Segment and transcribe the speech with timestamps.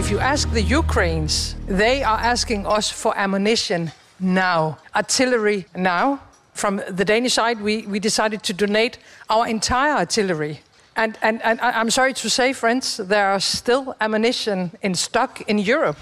[0.00, 6.20] if you ask the Ukrainians, they are asking us for ammunition now, artillery now.
[6.54, 8.96] From the Danish side, we, we decided to donate
[9.28, 10.62] our entire artillery.
[10.96, 15.58] And, and, and I'm sorry to say, friends, there are still ammunition in stock in
[15.58, 15.98] Europe.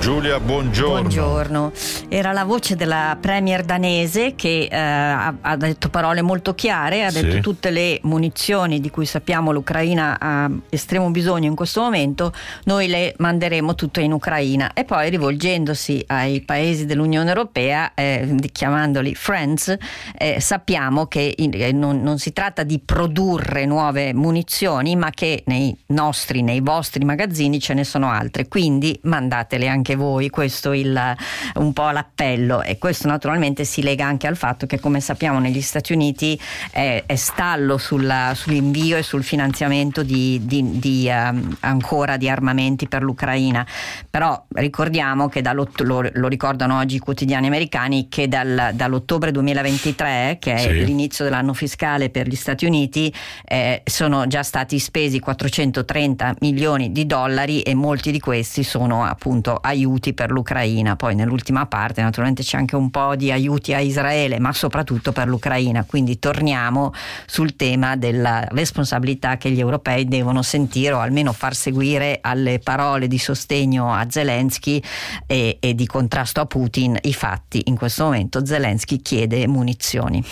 [0.00, 1.00] Giulia, buongiorno.
[1.00, 1.72] Buongiorno.
[2.08, 7.10] Era la voce della premier danese che eh, ha, ha, detto parole molto chiare, ha
[7.10, 7.20] sì.
[7.20, 12.32] detto tutte le munizioni di cui sappiamo l'Ucraina ha estremo bisogno in questo momento,
[12.64, 14.72] noi le manderemo tutte in Ucraina.
[14.72, 19.76] E poi rivolgendosi ai paesi dell'Unione Europea, eh, chiamandoli friends,
[20.16, 25.42] eh, sappiamo che in, eh, non, non si tratta di produrre nuove munizioni, ma che
[25.44, 30.72] nei nostri, nei vostri magazzini ce ne sono altre, quindi mandatele anche anche voi, questo
[30.72, 31.14] è
[31.54, 35.60] un po' l'appello e questo naturalmente si lega anche al fatto che come sappiamo negli
[35.60, 36.38] Stati Uniti
[36.70, 42.86] è, è stallo sulla, sull'invio e sul finanziamento di, di, di um, ancora di armamenti
[42.86, 43.66] per l'Ucraina,
[44.08, 45.68] però ricordiamo che lo,
[46.12, 50.84] lo, ricordano oggi i quotidiani americani che dal, dall'ottobre 2023 che è sì.
[50.84, 53.12] l'inizio dell'anno fiscale per gli Stati Uniti
[53.44, 59.56] eh, sono già stati spesi 430 milioni di dollari e molti di questi sono appunto
[59.56, 60.96] aiuti aiuti per l'Ucraina.
[60.96, 65.26] Poi nell'ultima parte naturalmente c'è anche un po' di aiuti a Israele, ma soprattutto per
[65.26, 65.84] l'Ucraina.
[65.84, 66.92] Quindi torniamo
[67.26, 73.08] sul tema della responsabilità che gli europei devono sentire o almeno far seguire alle parole
[73.08, 74.82] di sostegno a Zelensky
[75.26, 77.62] e, e di contrasto a Putin i fatti.
[77.66, 80.22] In questo momento Zelensky chiede munizioni.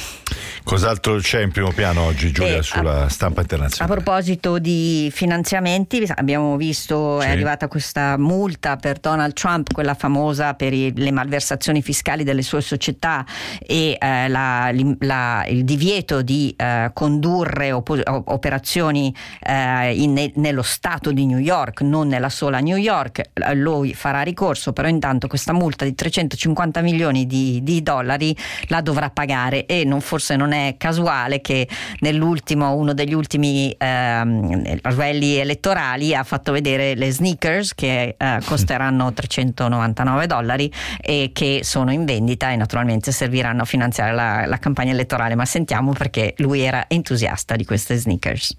[0.68, 3.90] Cos'altro c'è in primo piano oggi, Giulia, eh, sulla a, stampa internazionale?
[3.90, 7.26] A proposito di finanziamenti, abbiamo visto, sì.
[7.26, 12.42] è arrivata questa multa per Donald Trump, quella famosa per i, le malversazioni fiscali delle
[12.42, 13.24] sue società
[13.66, 21.12] e eh, la, la, il divieto di eh, condurre op- operazioni eh, in, nello Stato
[21.12, 23.22] di New York, non nella sola New York,
[23.54, 29.08] lui farà ricorso, però intanto questa multa di 350 milioni di, di dollari la dovrà
[29.08, 31.68] pagare e non, forse non è casuale che
[32.00, 39.12] nell'ultimo, uno degli ultimi ehm, rally elettorali ha fatto vedere le sneakers che eh, costeranno
[39.12, 44.58] 300 399 dollari e che sono in vendita e naturalmente serviranno a finanziare la, la
[44.58, 48.56] campagna elettorale, ma sentiamo perché lui era entusiasta di queste sneakers.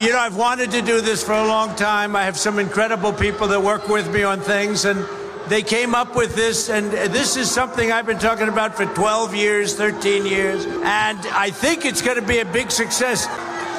[0.00, 2.16] You know, I've wanted to do this for a long time.
[2.16, 5.06] I have some incredible people that work with me on things and
[5.48, 9.34] they came up with this, and this is something I've been talking about for 12
[9.34, 13.26] years, 13 years, and I think it's going to be a big success.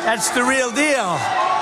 [0.05, 1.54] That's the real deal.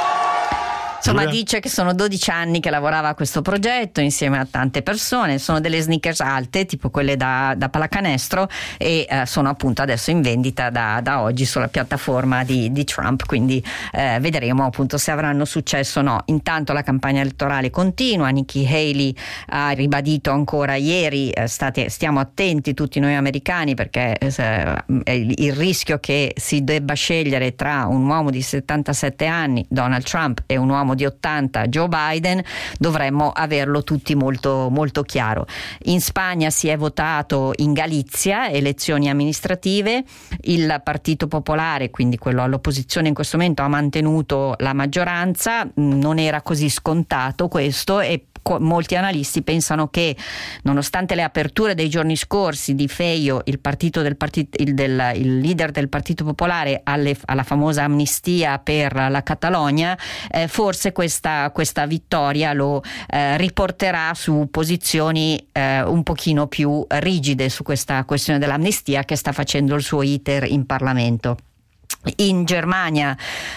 [1.05, 5.37] Insomma, dice che sono 12 anni che lavorava a questo progetto insieme a tante persone.
[5.37, 8.47] Sono delle sneakers alte, tipo quelle da, da pallacanestro,
[8.77, 13.25] e eh, sono appunto adesso in vendita da, da oggi sulla piattaforma di, di Trump.
[13.25, 16.21] Quindi eh, vedremo appunto se avranno successo o no.
[16.27, 18.29] Intanto la campagna elettorale continua.
[18.29, 19.13] Nikki Haley
[19.47, 25.99] ha ribadito ancora ieri: eh, state, stiamo attenti tutti noi americani perché eh, il rischio
[25.99, 30.92] che si debba scegliere tra un uomo di 77 anni, Donald Trump, e un uomo
[30.93, 32.43] di 80 Joe Biden,
[32.77, 35.45] dovremmo averlo tutti molto, molto chiaro.
[35.83, 40.03] In Spagna si è votato in Galizia, elezioni amministrative,
[40.41, 46.41] il Partito Popolare, quindi quello all'opposizione in questo momento, ha mantenuto la maggioranza, non era
[46.41, 48.25] così scontato questo e
[48.59, 50.15] molti analisti pensano che
[50.63, 55.71] nonostante le aperture dei giorni scorsi di Feio, il, del partito, il, del, il leader
[55.71, 59.97] del Partito Popolare, alle, alla famosa amnistia per la Catalogna,
[60.29, 67.49] eh, forse questa, questa, vittoria lo eh, riporterà su posizioni eh, un pochino più rigide
[67.49, 71.37] su questa questione dell'amnistia che sta facendo il suo iter in Parlamento.
[72.17, 73.15] In Germania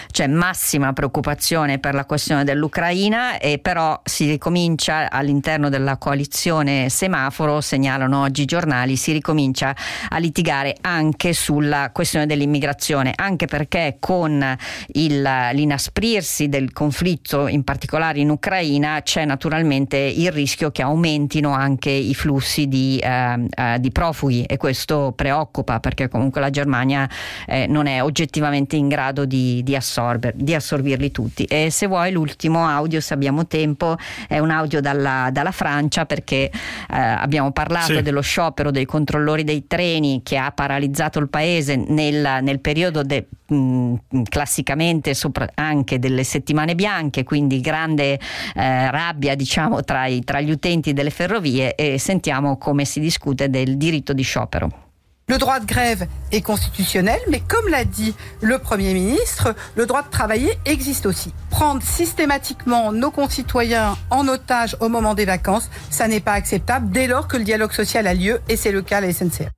[0.09, 7.59] c'è massima preoccupazione per la questione dell'Ucraina e però si ricomincia all'interno della coalizione semaforo,
[7.59, 9.75] segnalano oggi i giornali, si ricomincia
[10.07, 14.57] a litigare anche sulla questione dell'immigrazione, anche perché con
[14.93, 21.89] il, l'inasprirsi del conflitto, in particolare in Ucraina, c'è naturalmente il rischio che aumentino anche
[21.89, 27.09] i flussi di, eh, eh, di profughi e questo preoccupa perché comunque la Germania
[27.45, 31.45] eh, non è oggettivamente effettivamente in grado di, di, assorber, di, assorbirli tutti.
[31.45, 33.95] E se vuoi l'ultimo audio, se abbiamo tempo,
[34.27, 36.51] è un audio dalla, dalla Francia perché eh,
[36.89, 38.01] abbiamo parlato sì.
[38.01, 43.27] dello sciopero dei controllori dei treni che ha paralizzato il paese nel, nel periodo de,
[43.47, 43.95] mh,
[44.27, 48.19] classicamente sopra, anche delle settimane bianche, quindi grande
[48.55, 53.49] eh, rabbia diciamo tra, i, tra gli utenti delle ferrovie e sentiamo come si discute
[53.49, 54.86] del diritto di sciopero.
[55.29, 60.01] Le droit de grève est constitutionnel, mais comme l'a dit le Premier ministre, le droit
[60.01, 61.33] de travailler existe aussi.
[61.49, 67.07] Prendre systématiquement nos concitoyens en otage au moment des vacances, ça n'est pas acceptable dès
[67.07, 69.56] lors que le dialogue social a lieu, et c'est le cas à la SNCF.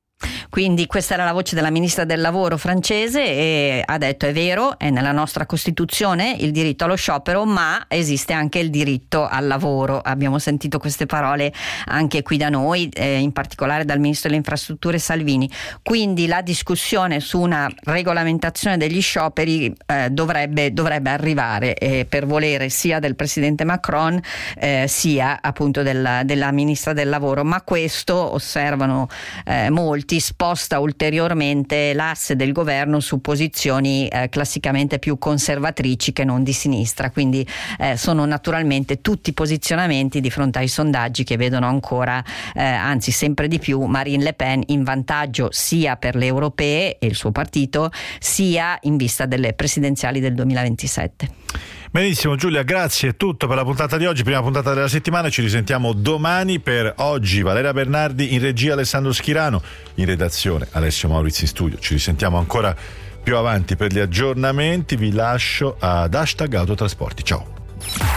[0.50, 4.80] Quindi questa era la voce della ministra del lavoro francese e ha detto è vero,
[4.80, 10.00] è nella nostra Costituzione il diritto allo sciopero, ma esiste anche il diritto al lavoro.
[10.00, 11.54] Abbiamo sentito queste parole
[11.86, 15.50] anche qui da noi, eh, in particolare dal ministro delle infrastrutture Salvini.
[15.84, 22.70] Quindi la discussione su una regolamentazione degli scioperi eh, dovrebbe, dovrebbe, arrivare eh, per volere
[22.70, 24.20] sia del presidente Macron
[24.58, 29.08] eh, sia appunto della, della, ministra del lavoro, ma questo osservano
[29.46, 36.44] eh, molti sposta ulteriormente l'asse del governo su posizioni eh, classicamente più conservatrici che non
[36.44, 37.46] di sinistra, quindi
[37.78, 43.50] eh, sono naturalmente tutti posizionamenti di fronte ai sondaggi che vedono ancora, eh, anzi sempre
[43.50, 47.92] di più, Marine Le Pen in vantaggio sia per le europee e il suo partito,
[48.20, 51.79] sia in vista delle presidenziali del 2027.
[51.92, 55.42] Benissimo Giulia, grazie, è tutto per la puntata di oggi, prima puntata della settimana, ci
[55.42, 59.60] risentiamo domani per oggi Valeria Bernardi in regia Alessandro Schirano,
[59.96, 62.76] in redazione Alessio Maurizio in studio, ci risentiamo ancora
[63.24, 68.09] più avanti per gli aggiornamenti, vi lascio ad hashtag autotrasporti, ciao.